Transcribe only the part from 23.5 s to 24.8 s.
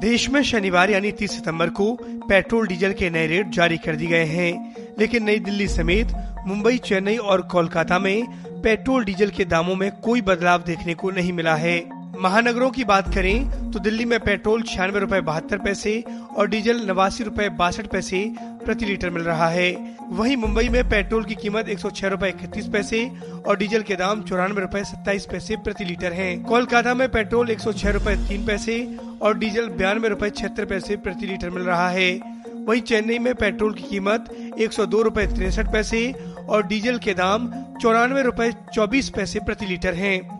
diesel के दाम चौरानवे